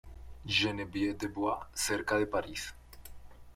[0.47, 2.73] Genevieve de Bois, cerca de París.